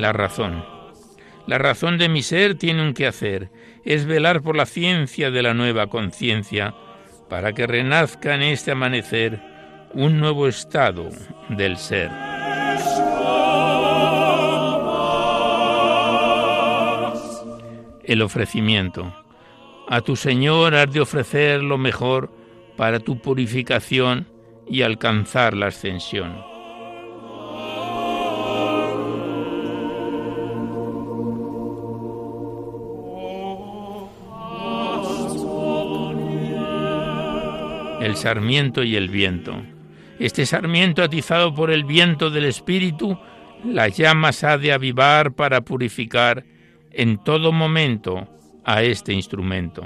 [0.00, 0.64] La razón.
[1.46, 3.50] La razón de mi ser tiene un quehacer,
[3.84, 6.74] es velar por la ciencia de la nueva conciencia,
[7.28, 9.42] para que renazca en este amanecer
[9.92, 11.10] un nuevo estado
[11.50, 12.10] del ser.
[18.02, 19.14] El ofrecimiento.
[19.86, 22.32] A tu Señor has de ofrecer lo mejor
[22.78, 24.26] para tu purificación
[24.66, 26.49] y alcanzar la ascensión.
[38.00, 39.62] El sarmiento y el viento.
[40.18, 43.18] Este sarmiento atizado por el viento del Espíritu,
[43.64, 46.44] las llamas ha de avivar para purificar
[46.90, 48.28] en todo momento
[48.64, 49.82] a este instrumento.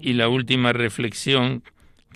[0.00, 1.62] Y la última reflexión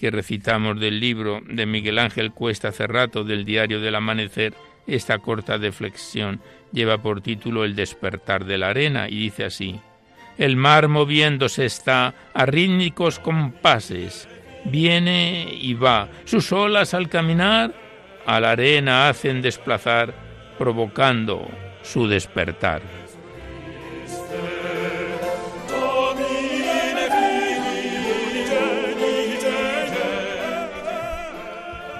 [0.01, 4.55] que recitamos del libro de Miguel Ángel Cuesta Cerrato del Diario del Amanecer,
[4.87, 6.41] esta corta reflexión
[6.73, 9.79] lleva por título El despertar de la arena y dice así,
[10.39, 14.27] El mar moviéndose está a rítmicos compases,
[14.65, 17.75] viene y va, sus olas al caminar
[18.25, 20.15] a la arena hacen desplazar,
[20.57, 21.47] provocando
[21.83, 22.81] su despertar.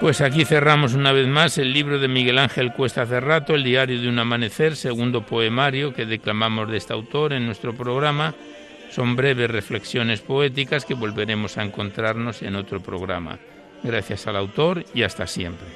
[0.01, 4.01] Pues aquí cerramos una vez más el libro de Miguel Ángel Cuesta Cerrato, El diario
[4.01, 8.33] de un amanecer, segundo poemario que declamamos de este autor en nuestro programa.
[8.89, 13.37] Son breves reflexiones poéticas que volveremos a encontrarnos en otro programa.
[13.83, 15.67] Gracias al autor y hasta siempre.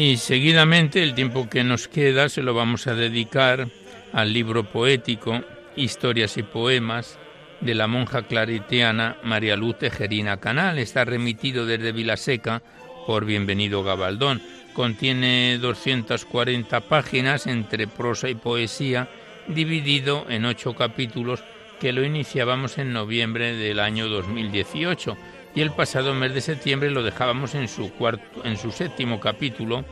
[0.00, 3.66] Y seguidamente el tiempo que nos queda se lo vamos a dedicar
[4.12, 5.42] al libro poético
[5.74, 7.18] Historias y Poemas
[7.60, 10.78] de la monja claretiana María Luz Tejerina Canal.
[10.78, 12.62] Está remitido desde Vilaseca
[13.08, 14.40] por Bienvenido Gabaldón.
[14.72, 19.08] Contiene 240 páginas entre prosa y poesía,
[19.48, 21.42] dividido en ocho capítulos
[21.80, 25.16] que lo iniciábamos en noviembre del año 2018
[25.54, 29.84] y el pasado mes de septiembre lo dejábamos en su cuarto, en su séptimo capítulo,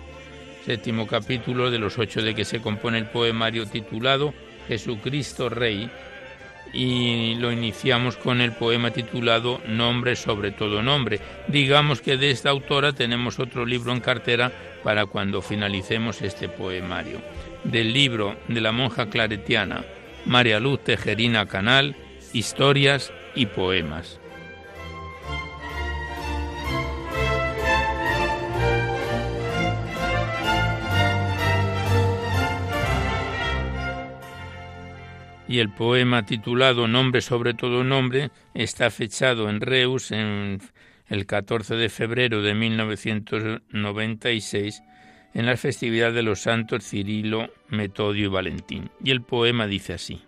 [0.64, 4.34] séptimo capítulo de los ocho de que se compone el poemario titulado
[4.68, 5.90] Jesucristo Rey
[6.72, 11.20] y lo iniciamos con el poema titulado Nombre sobre todo nombre.
[11.48, 14.52] Digamos que de esta autora tenemos otro libro en cartera
[14.82, 17.20] para cuando finalicemos este poemario.
[17.64, 19.84] Del libro de la monja claretiana
[20.26, 21.96] María Luz Tejerina Canal,
[22.32, 24.20] Historias y Poemas.
[35.48, 40.60] Y el poema titulado Nombre sobre todo nombre está fechado en Reus en
[41.08, 44.82] el 14 de febrero de 1996
[45.34, 48.90] en la festividad de los santos Cirilo, Metodio y Valentín.
[49.04, 50.22] Y el poema dice así.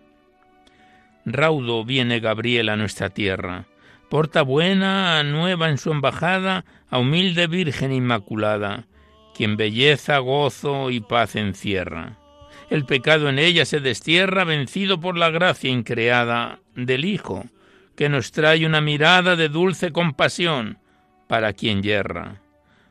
[1.24, 3.64] Raudo viene Gabriel a nuestra tierra,
[4.08, 8.86] porta buena nueva en su embajada a humilde Virgen Inmaculada,
[9.34, 12.18] quien belleza, gozo y paz encierra
[12.70, 17.44] el pecado en ella se destierra vencido por la gracia increada del Hijo,
[17.96, 20.78] que nos trae una mirada de dulce compasión
[21.26, 22.40] para quien yerra.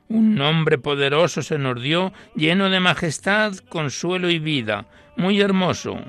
[0.10, 6.00] Un nombre poderoso se nos dio, lleno de majestad, consuelo y vida, muy hermoso,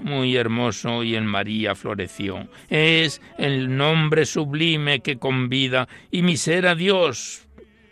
[0.00, 2.48] muy hermoso y en María floreció.
[2.68, 7.48] Es el nombre sublime que con vida y mi ser a Dios,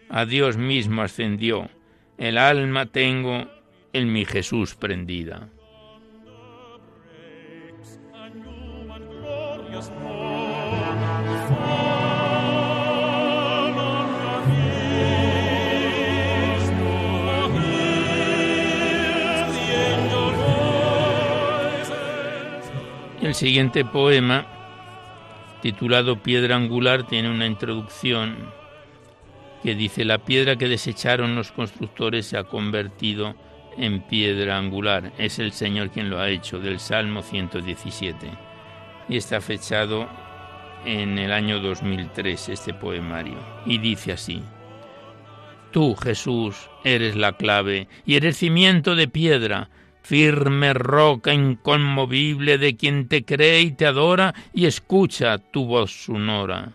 [0.09, 1.69] a Dios mismo ascendió.
[2.17, 3.49] El alma tengo
[3.93, 5.49] en mi Jesús prendida.
[23.23, 24.47] El siguiente poema,
[25.63, 28.51] titulado Piedra Angular, tiene una introducción
[29.63, 33.37] que dice, la piedra que desecharon los constructores se ha convertido
[33.77, 35.13] en piedra angular.
[35.19, 38.31] Es el Señor quien lo ha hecho, del Salmo 117.
[39.09, 40.09] Y está fechado
[40.85, 43.39] en el año 2003 este poemario.
[43.67, 44.43] Y dice así.
[45.71, 49.71] Tú, Jesús, eres la clave y eres cimiento de piedra,
[50.03, 56.73] firme roca inconmovible de quien te cree y te adora y escucha tu voz sonora.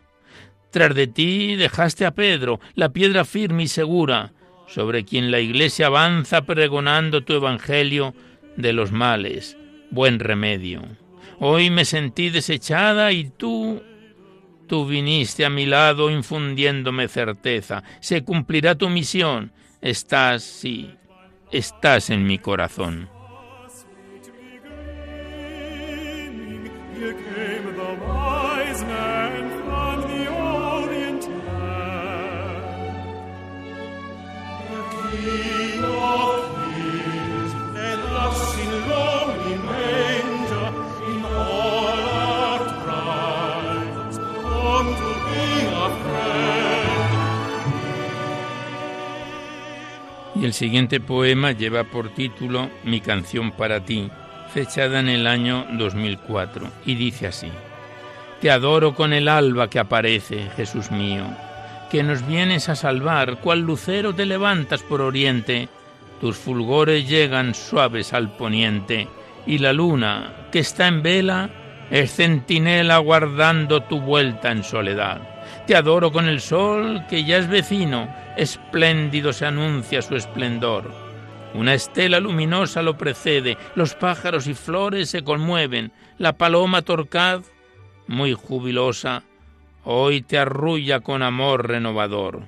[0.71, 4.33] Tras de ti dejaste a Pedro, la piedra firme y segura,
[4.67, 8.13] sobre quien la Iglesia avanza pregonando tu Evangelio
[8.57, 9.57] de los males,
[9.91, 10.83] buen remedio.
[11.39, 13.81] Hoy me sentí desechada y tú,
[14.67, 17.83] tú viniste a mi lado infundiéndome certeza.
[17.99, 19.51] Se cumplirá tu misión,
[19.85, 20.95] Estás, sí,
[21.51, 23.07] estás en mi corazón.
[50.45, 54.11] El siguiente poema lleva por título Mi canción para ti,
[54.53, 57.49] fechada en el año 2004, y dice así,
[58.41, 61.25] Te adoro con el alba que aparece, Jesús mío,
[61.89, 65.67] que nos vienes a salvar, cual lucero te levantas por oriente,
[66.21, 69.07] tus fulgores llegan suaves al poniente,
[69.47, 71.49] y la luna, que está en vela,
[71.89, 75.21] es centinela guardando tu vuelta en soledad.
[75.65, 80.91] Te adoro con el sol, que ya es vecino, espléndido se anuncia su esplendor.
[81.53, 87.51] Una estela luminosa lo precede, los pájaros y flores se conmueven, la paloma torcaz,
[88.07, 89.23] muy jubilosa,
[89.83, 92.43] hoy te arrulla con amor renovador.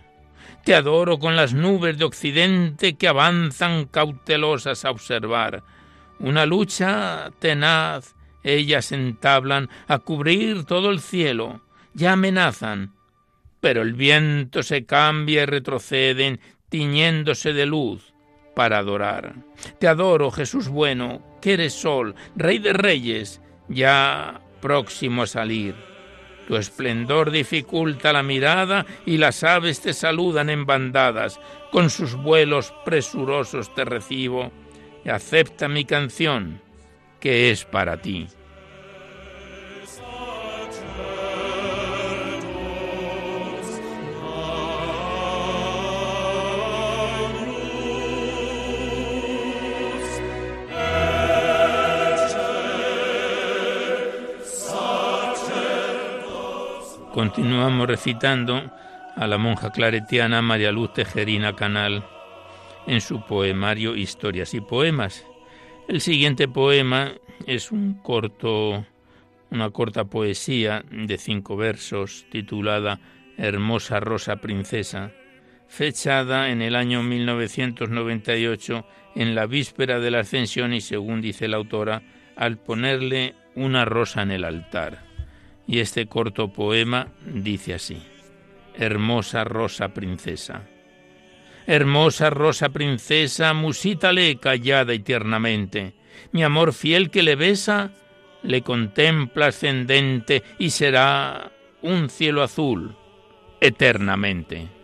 [0.65, 5.63] Te adoro con las nubes de occidente que avanzan cautelosas a observar.
[6.19, 11.61] Una lucha tenaz ellas entablan a cubrir todo el cielo,
[11.93, 12.93] ya amenazan,
[13.68, 16.39] pero el viento se cambia y retroceden,
[16.70, 18.13] tiñéndose de luz
[18.55, 19.36] para adorar.
[19.78, 25.76] Te adoro, Jesús bueno, que eres sol, Rey de Reyes, ya próximo a salir.
[26.47, 31.38] Tu esplendor dificulta la mirada y las aves te saludan en bandadas.
[31.70, 34.49] Con sus vuelos presurosos te recibo
[35.03, 36.61] y acepta mi canción,
[37.20, 38.30] que es para ti.
[57.18, 58.72] Continuamos recitando
[59.15, 62.05] a la monja claretiana María Luz Tejerina Canal
[62.86, 65.26] en su poemario Historias y Poemas.
[65.88, 67.13] El siguiente poema
[67.47, 68.86] es un corto,
[69.49, 72.99] una corta poesía de cinco versos titulada
[73.36, 75.11] Hermosa Rosa Princesa,
[75.68, 81.57] fechada en el año 1998 en la víspera de la ascensión y según dice la
[81.57, 82.03] autora,
[82.36, 85.07] al ponerle una rosa en el altar.
[85.68, 88.01] Y este corto poema dice así,
[88.76, 90.61] Hermosa rosa princesa.
[91.65, 95.93] Hermosa rosa princesa, musítale callada y tiernamente.
[96.32, 97.91] Mi amor fiel que le besa,
[98.43, 101.51] le contempla ascendente y será
[101.82, 102.95] un cielo azul
[103.59, 104.76] eternamente.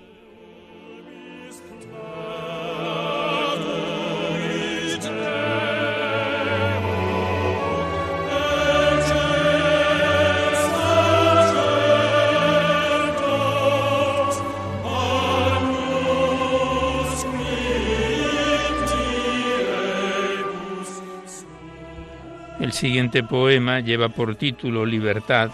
[22.64, 25.52] El siguiente poema lleva por título Libertad.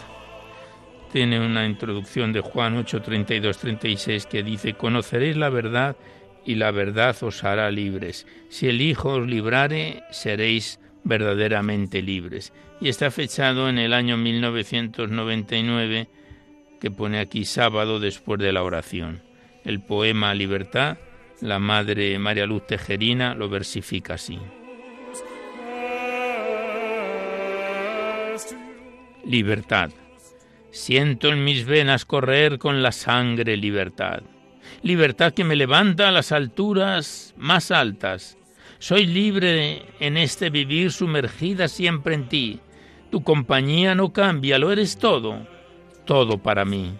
[1.11, 5.95] Tiene una introducción de Juan 8, 32, 36 que dice, Conoceréis la verdad
[6.45, 8.27] y la verdad os hará libres.
[8.49, 12.53] Si el Hijo os librare, seréis verdaderamente libres.
[12.79, 16.09] Y está fechado en el año 1999,
[16.79, 19.23] que pone aquí sábado después de la oración.
[19.65, 20.99] El poema Libertad,
[21.41, 24.37] la Madre María Luz Tejerina lo versifica así.
[29.25, 29.91] Libertad.
[30.71, 34.21] Siento en mis venas correr con la sangre libertad.
[34.83, 38.37] Libertad que me levanta a las alturas más altas.
[38.77, 42.59] Soy libre en este vivir sumergida siempre en ti.
[43.09, 45.47] Tu compañía no cambia, lo eres todo,
[46.05, 46.93] todo para mí.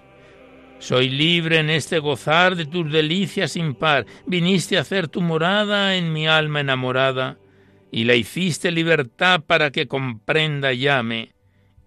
[0.80, 4.06] Soy libre en este gozar de tus delicias sin par.
[4.26, 7.38] Viniste a hacer tu morada en mi alma enamorada
[7.92, 11.34] y la hiciste libertad para que comprenda y ame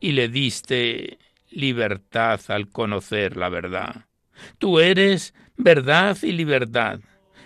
[0.02, 1.18] y le diste
[1.50, 4.06] libertad al conocer la verdad.
[4.58, 6.98] Tú eres verdad y libertad.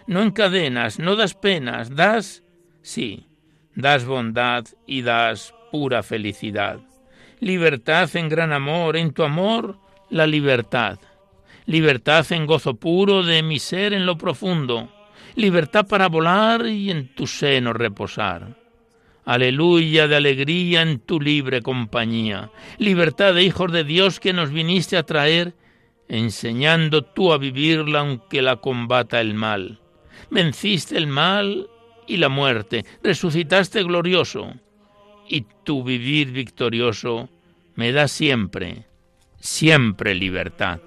[0.07, 2.42] No encadenas, no das penas, das,
[2.80, 3.26] sí,
[3.74, 6.80] das bondad y das pura felicidad.
[7.40, 9.78] Libertad en gran amor, en tu amor,
[10.09, 10.98] la libertad.
[11.66, 14.88] Libertad en gozo puro de mi ser en lo profundo.
[15.34, 18.65] Libertad para volar y en tu seno reposar
[19.27, 22.53] Aleluya de alegría en tu libre compañía.
[22.79, 25.53] Libertad de hijos de Dios que nos viniste a traer,
[26.07, 29.81] enseñando tú a vivirla aunque la combata el mal.
[30.31, 31.68] venciste el mal
[32.07, 34.55] y la muerte, resucitaste glorioso,
[35.29, 37.29] y tu vivir victorioso
[37.74, 38.87] me da siempre,
[39.41, 40.79] siempre libertad.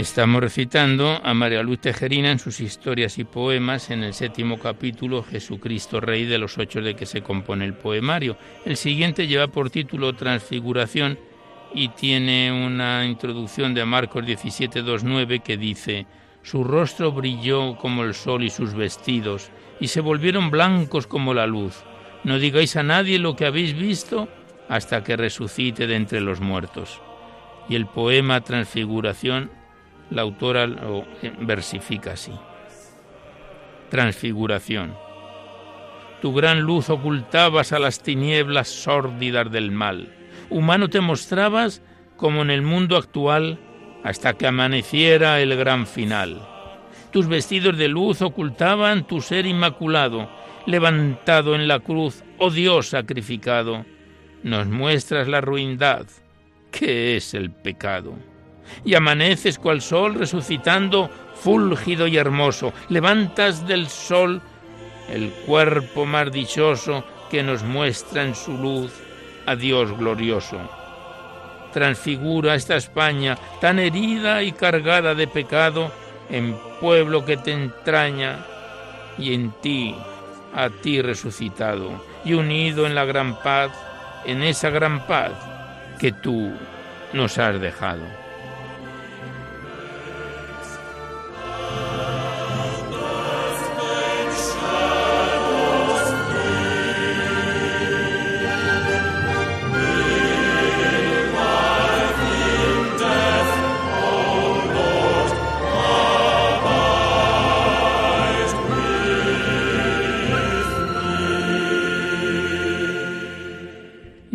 [0.00, 5.22] Estamos recitando a María Luz Tejerina en sus historias y poemas en el séptimo capítulo
[5.22, 8.38] Jesucristo Rey de los ocho de que se compone el poemario.
[8.64, 11.18] El siguiente lleva por título Transfiguración
[11.74, 16.06] y tiene una introducción de Marcos 17.2.9 que dice
[16.42, 21.46] Su rostro brilló como el sol y sus vestidos y se volvieron blancos como la
[21.46, 21.84] luz.
[22.24, 24.30] No digáis a nadie lo que habéis visto
[24.66, 27.02] hasta que resucite de entre los muertos.
[27.68, 29.59] Y el poema Transfiguración
[30.10, 31.06] la autora lo
[31.40, 32.32] versifica así.
[33.88, 34.94] Transfiguración.
[36.20, 40.12] Tu gran luz ocultabas a las tinieblas sórdidas del mal.
[40.50, 41.82] Humano te mostrabas
[42.16, 43.58] como en el mundo actual
[44.04, 46.46] hasta que amaneciera el gran final.
[47.10, 50.30] Tus vestidos de luz ocultaban tu ser inmaculado,
[50.66, 53.84] levantado en la cruz, oh Dios sacrificado.
[54.42, 56.06] Nos muestras la ruindad,
[56.70, 58.29] que es el pecado
[58.84, 62.72] y amaneces cual sol resucitando fúlgido y hermoso.
[62.88, 64.42] Levantas del sol
[65.08, 68.92] el cuerpo más dichoso que nos muestra en su luz
[69.46, 70.58] a Dios glorioso.
[71.72, 75.92] Transfigura esta España tan herida y cargada de pecado
[76.28, 78.44] en pueblo que te entraña
[79.18, 79.94] y en ti,
[80.54, 83.70] a ti resucitado y unido en la gran paz,
[84.24, 85.32] en esa gran paz
[85.98, 86.52] que tú
[87.12, 88.29] nos has dejado.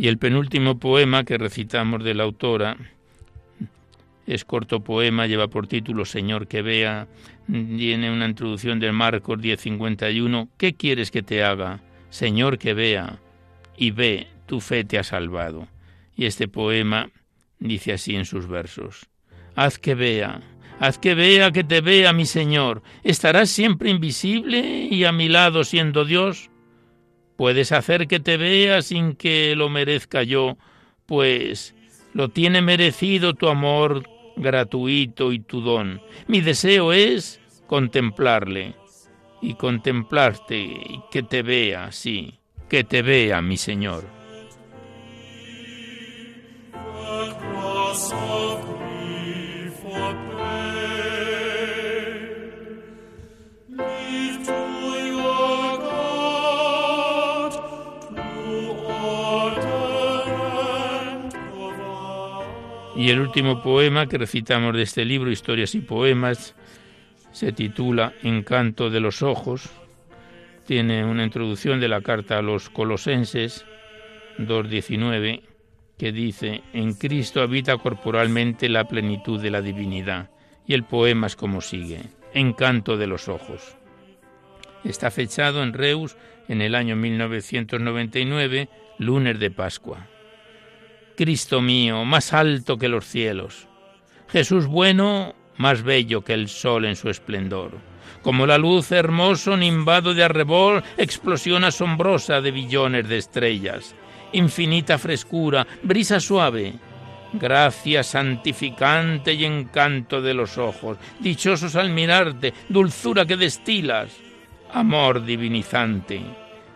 [0.05, 2.77] Y el penúltimo poema que recitamos de la autora
[4.27, 7.07] es corto poema, lleva por título Señor que vea,
[7.47, 10.49] tiene una introducción de Marcos 10:51.
[10.57, 11.79] ¿Qué quieres que te haga?
[12.11, 13.17] Señor que vea,
[13.77, 15.67] y ve, tu fe te ha salvado.
[16.15, 17.09] Y este poema
[17.57, 19.07] dice así en sus versos.
[19.55, 20.39] Haz que vea,
[20.79, 22.83] haz que vea, que te vea, mi Señor.
[23.03, 26.51] ¿Estarás siempre invisible y a mi lado siendo Dios?
[27.35, 30.57] Puedes hacer que te vea sin que lo merezca yo,
[31.05, 31.75] pues
[32.13, 34.03] lo tiene merecido tu amor
[34.37, 36.01] gratuito y tu don.
[36.27, 38.75] Mi deseo es contemplarle
[39.41, 44.05] y contemplarte y que te vea, sí, que te vea, mi Señor.
[62.95, 66.55] Y el último poema que recitamos de este libro, Historias y Poemas,
[67.33, 69.69] se titula Encanto de los Ojos.
[70.65, 73.65] Tiene una introducción de la carta a los Colosenses
[74.39, 75.41] 2.19
[75.97, 80.29] que dice, en Cristo habita corporalmente la plenitud de la divinidad.
[80.65, 82.01] Y el poema es como sigue,
[82.33, 83.77] Encanto de los Ojos.
[84.83, 86.15] Está fechado en Reus
[86.47, 88.69] en el año 1999,
[88.99, 90.07] lunes de Pascua.
[91.15, 93.67] Cristo mío, más alto que los cielos.
[94.29, 97.71] Jesús bueno, más bello que el sol en su esplendor.
[98.21, 103.95] Como la luz hermoso nimbado de arrebol, explosión asombrosa de billones de estrellas.
[104.33, 106.73] Infinita frescura, brisa suave,
[107.33, 114.11] gracia santificante y encanto de los ojos, dichosos al mirarte, dulzura que destilas,
[114.73, 116.21] amor divinizante.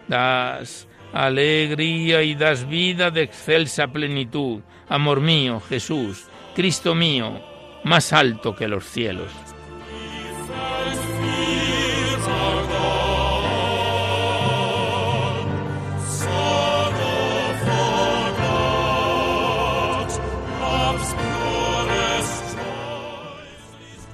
[0.07, 4.61] Das alegría y das vida de excelsa plenitud.
[4.87, 7.41] Amor mío, Jesús, Cristo mío,
[7.83, 9.31] más alto que los cielos.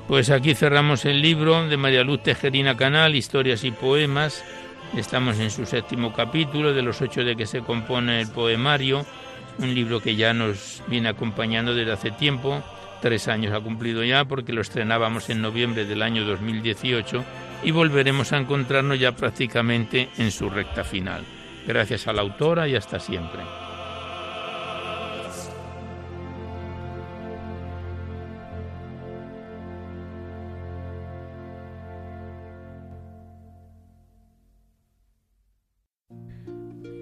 [0.07, 4.45] Pues aquí cerramos el libro de María Luz Tejerina Canal, Historias y Poemas.
[4.95, 9.05] Estamos en su séptimo capítulo, de los ocho de que se compone el poemario,
[9.57, 12.63] un libro que ya nos viene acompañando desde hace tiempo,
[13.01, 17.25] tres años ha cumplido ya, porque lo estrenábamos en noviembre del año 2018
[17.63, 21.25] y volveremos a encontrarnos ya prácticamente en su recta final.
[21.67, 23.41] Gracias a la autora y hasta siempre.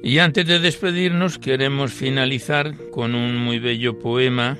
[0.06, 4.58] Y antes de despedirnos queremos finalizar con un muy bello poema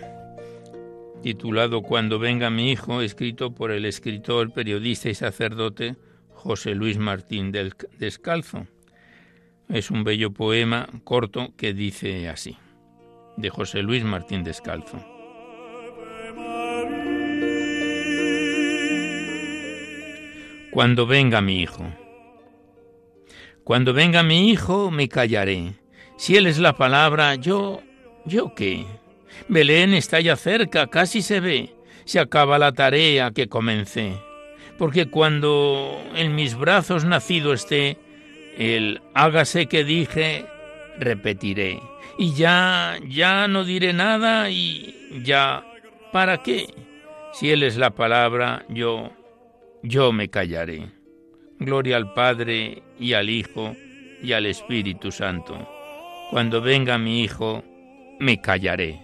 [1.22, 5.98] titulado Cuando venga mi hijo, escrito por el escritor, periodista y sacerdote
[6.30, 8.68] José Luis Martín del Descalzo.
[9.68, 12.58] Es un bello poema corto que dice así,
[13.36, 14.98] de José Luis Martín Descalzo.
[20.72, 21.86] Cuando venga mi hijo.
[23.64, 25.74] Cuando venga mi hijo, me callaré.
[26.18, 27.82] Si él es la palabra, yo...
[28.26, 28.86] ¿yo qué?
[29.48, 31.76] Belén está ya cerca, casi se ve.
[32.06, 34.14] Se acaba la tarea que comencé.
[34.78, 37.98] Porque cuando en mis brazos nacido esté,
[38.58, 40.46] el hágase que dije,
[41.00, 41.80] repetiré.
[42.18, 45.64] Y ya, ya no diré nada y ya,
[46.12, 46.68] ¿para qué?
[47.34, 49.12] Si Él es la palabra, yo,
[49.82, 51.03] yo me callaré.
[51.66, 53.76] Gloria al Padre y al Hijo
[54.22, 55.68] y al Espíritu Santo.
[56.30, 57.64] Cuando venga mi Hijo,
[58.20, 59.00] me callaré.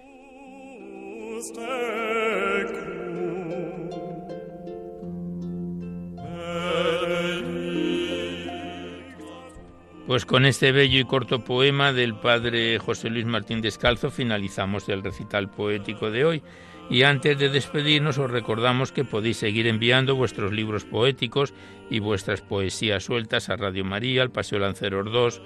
[10.09, 15.03] Pues con este bello y corto poema del padre José Luis Martín Descalzo finalizamos el
[15.03, 16.43] recital poético de hoy.
[16.89, 21.53] Y antes de despedirnos os recordamos que podéis seguir enviando vuestros libros poéticos
[21.89, 25.41] y vuestras poesías sueltas a Radio María, al Paseo Lanceros 2,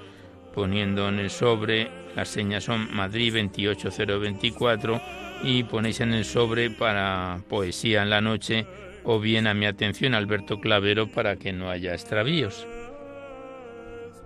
[0.53, 5.01] poniendo en el sobre, las señas son Madrid 28024
[5.43, 8.65] y ponéis en el sobre para poesía en la noche
[9.03, 12.67] o bien a mi atención Alberto Clavero para que no haya extravíos.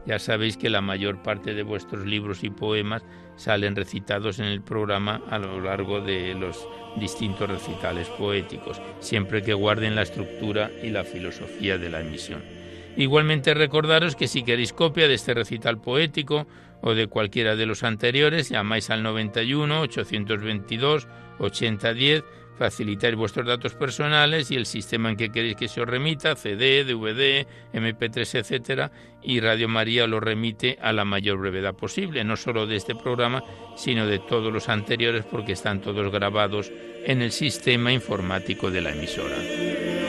[0.08, 3.04] Ya sabéis que la mayor parte de vuestros libros y poemas
[3.36, 9.54] salen recitados en el programa a lo largo de los distintos recitales poéticos, siempre que
[9.54, 12.42] guarden la estructura y la filosofía de la emisión.
[12.96, 16.48] Igualmente recordaros que si queréis copia de este recital poético
[16.82, 21.08] o de cualquiera de los anteriores, llamáis al 91 822
[21.40, 22.24] 8010
[22.58, 26.84] facilitáis vuestros datos personales y el sistema en que queréis que se os remita, CD,
[26.84, 28.92] DVD, MP3, etcétera,
[29.22, 33.44] y Radio María lo remite a la mayor brevedad posible, no solo de este programa,
[33.76, 36.72] sino de todos los anteriores porque están todos grabados
[37.06, 40.07] en el sistema informático de la emisora.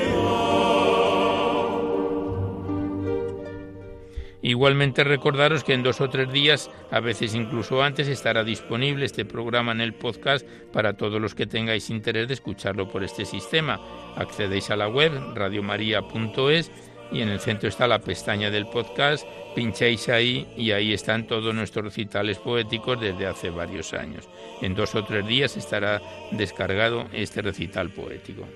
[4.49, 9.27] Igualmente recordaros que en dos o tres días, a veces incluso antes, estará disponible este
[9.27, 13.79] programa en el podcast para todos los que tengáis interés de escucharlo por este sistema.
[14.17, 16.73] Accedéis a la web radiomaria.es
[17.13, 21.55] y en el centro está la pestaña del podcast, pincháis ahí y ahí están todos
[21.55, 24.31] nuestros recitales poéticos desde hace varios años.
[24.63, 28.47] En dos o tres días estará descargado este recital poético.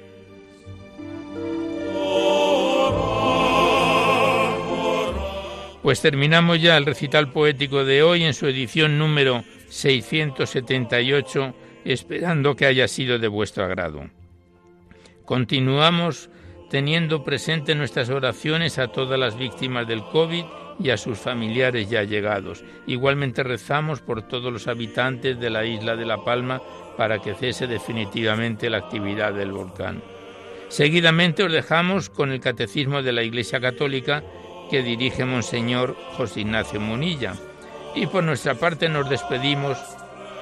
[5.82, 11.54] Pues terminamos ya el recital poético de hoy en su edición número 678,
[11.84, 14.04] esperando que haya sido de vuestro agrado.
[15.24, 16.30] Continuamos
[16.70, 20.44] teniendo presente nuestras oraciones a todas las víctimas del COVID
[20.78, 22.62] y a sus familiares ya llegados.
[22.86, 26.62] Igualmente rezamos por todos los habitantes de la isla de La Palma
[26.96, 30.00] para que cese definitivamente la actividad del volcán.
[30.68, 34.22] Seguidamente os dejamos con el Catecismo de la Iglesia Católica
[34.70, 37.34] que dirige Monseñor José Ignacio Munilla.
[37.94, 39.78] Y por nuestra parte nos despedimos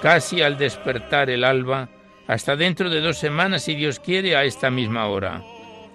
[0.00, 1.88] casi al despertar el alba,
[2.26, 5.42] hasta dentro de dos semanas, si Dios quiere, a esta misma hora.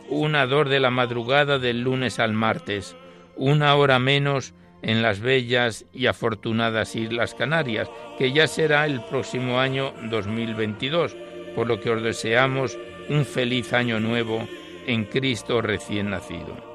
[0.10, 2.96] Una dor de la madrugada del lunes al martes,
[3.36, 9.60] una hora menos en las bellas y afortunadas Islas Canarias, que ya será el próximo
[9.60, 11.16] año 2022,
[11.56, 12.78] por lo que os deseamos
[13.10, 14.48] un feliz año nuevo
[14.86, 16.75] en Cristo recién nacido